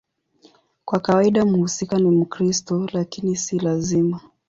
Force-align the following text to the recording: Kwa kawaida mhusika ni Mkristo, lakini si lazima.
Kwa 0.85 0.99
kawaida 0.99 1.45
mhusika 1.45 1.99
ni 1.99 2.09
Mkristo, 2.11 2.89
lakini 2.93 3.35
si 3.35 3.59
lazima. 3.59 4.19